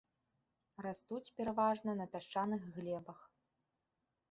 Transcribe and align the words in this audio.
Растуць 0.85 1.33
пераважна 1.41 1.91
на 2.01 2.09
пясчаных 2.17 2.61
глебах. 2.81 3.19